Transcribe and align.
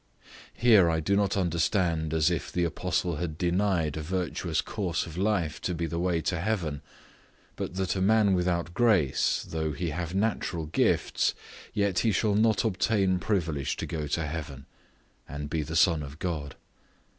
Here 0.55 0.89
I 0.89 0.99
do 0.99 1.15
not 1.15 1.37
understand 1.37 2.11
as 2.11 2.31
if 2.31 2.51
the 2.51 2.63
apostle 2.63 3.17
had 3.17 3.37
denied 3.37 3.95
a 3.97 4.01
virtuous 4.01 4.59
course 4.59 5.05
of 5.05 5.15
life 5.15 5.61
to 5.61 5.75
be 5.75 5.85
the 5.85 5.99
way 5.99 6.21
to 6.21 6.39
heaven, 6.41 6.81
but 7.55 7.75
that 7.75 7.95
a 7.95 8.01
man 8.01 8.33
without 8.33 8.73
grace, 8.73 9.45
though 9.47 9.73
he 9.73 9.91
have 9.91 10.15
natural 10.15 10.65
gifts, 10.65 11.35
yet 11.75 11.99
he 11.99 12.11
shall 12.11 12.33
not 12.33 12.65
obtain 12.65 13.19
privilege 13.19 13.75
to 13.75 13.85
go 13.85 14.07
to 14.07 14.25
heaven, 14.25 14.65
and 15.29 15.51
be 15.51 15.61
the 15.61 15.75
son 15.75 16.01
of 16.01 16.17
God. 16.17 16.55